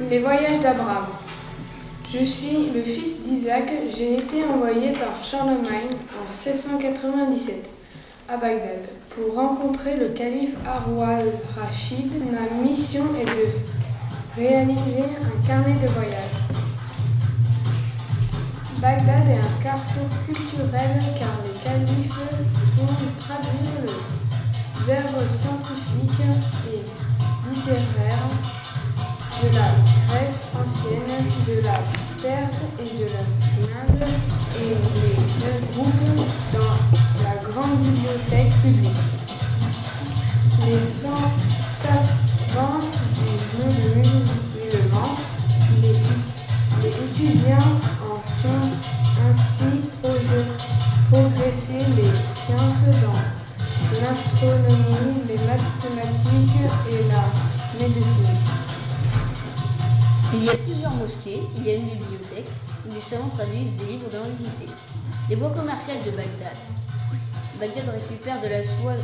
[0.00, 1.06] Les voyages d'Abraham.
[2.12, 3.70] Je suis le fils d'Isaac.
[3.96, 7.64] J'ai été envoyé par Charlemagne en 797
[8.28, 12.10] à Bagdad pour rencontrer le calife Harou al-Rachid.
[12.32, 16.34] Ma mission est de réaliser un carnet de voyage.
[18.78, 22.14] Bagdad est un carrefour culturel car les califes
[22.76, 23.94] font traduire
[24.86, 26.20] les œuvres scientifiques
[26.72, 28.63] et littéraires
[29.42, 29.68] de la
[30.08, 31.78] Grèce ancienne, de la
[32.22, 33.24] Perse et de la
[33.80, 34.08] Inde
[34.60, 36.76] et les regroupent dans
[37.22, 38.90] la grande bibliothèque publique.
[40.66, 41.08] Les 100
[41.82, 42.80] savants
[43.16, 45.16] du musulman,
[45.82, 45.96] les,
[46.82, 48.68] les étudiants en font
[49.28, 49.80] ainsi
[51.10, 58.53] progresser les sciences dans l'astronomie, les mathématiques et la médecine.
[61.06, 62.48] Il y a une bibliothèque
[62.88, 64.72] où les savants traduisent des livres de l'Antiquité.
[65.28, 66.56] Les voies commerciales de Bagdad.
[67.60, 68.96] Bagdad récupère de la soie,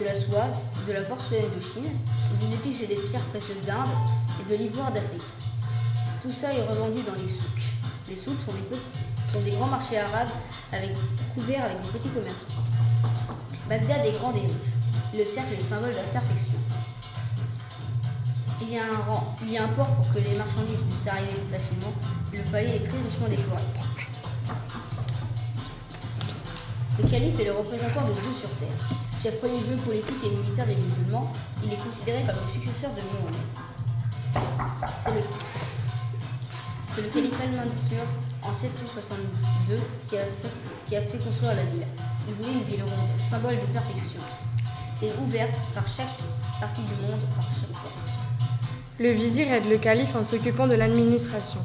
[0.00, 0.48] de la soie,
[0.88, 1.94] de la porcelaine de Chine,
[2.40, 3.86] des épices et des pierres précieuses d'Inde
[4.40, 5.22] et de l'ivoire d'Afrique.
[6.22, 7.70] Tout ça est revendu dans les souks.
[8.08, 10.30] Les souks sont des, grands marchés arabes
[10.72, 10.90] avec,
[11.34, 12.48] couverts avec des petits commerçants.
[13.68, 15.16] Bagdad est grande et riche.
[15.16, 16.54] Le cercle est le symbole de la perfection.
[18.62, 18.76] Il y,
[19.56, 21.92] a un port pour que les marchandises puissent arriver plus facilement.
[22.32, 23.62] Le palais est très richement décoré.
[26.98, 28.76] Le calife est le représentant de Dieu sur terre.
[29.22, 31.32] Chef religieux, politique et militaire des musulmans,
[31.64, 33.48] il est considéré comme le successeur de Mohammed.
[35.04, 35.20] C'est le,
[36.94, 38.04] c'est le calife al-Mansur
[38.42, 40.52] en 762 qui a, fait,
[40.86, 41.86] qui a fait construire la ville.
[42.28, 44.20] Il voulait une ville ronde, symbole de perfection,
[45.02, 46.18] et ouverte par chaque
[46.60, 48.19] partie du monde, par chaque porte.
[49.00, 51.60] Le vizir aide le calife en s'occupant de l'administration.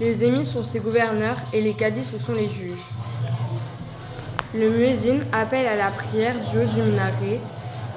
[0.00, 2.84] Les émis sont ses gouverneurs et les cadis sont les juges.
[4.54, 7.40] Le muezzin appelle à la prière du haut du minaret.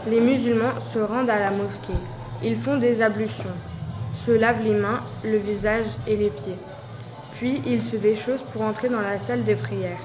[0.09, 1.99] Les musulmans se rendent à la mosquée.
[2.41, 3.57] Ils font des ablutions,
[4.25, 6.55] se lavent les mains, le visage et les pieds.
[7.35, 9.99] Puis ils se déchaussent pour entrer dans la salle de prière.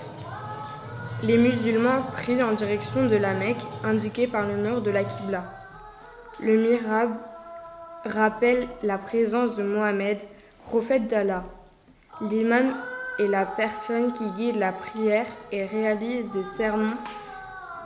[1.23, 5.45] Les musulmans prient en direction de la Mecque, indiquée par le mur de la Qibla.
[6.41, 7.11] Le mirab
[8.05, 10.19] rappelle la présence de Mohammed,
[10.65, 11.45] prophète d'Allah.
[12.21, 12.75] L'imam
[13.19, 16.93] est la personne qui guide la prière et réalise des sermons,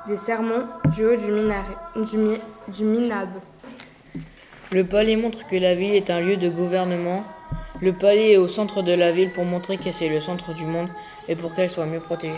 [0.07, 2.17] du haut du,
[2.69, 3.29] du minab.
[4.73, 7.25] Le palais montre que la ville est un lieu de gouvernement.
[7.81, 10.65] Le palais est au centre de la ville pour montrer que c'est le centre du
[10.65, 10.89] monde
[11.29, 12.35] et pour qu'elle soit mieux protégée.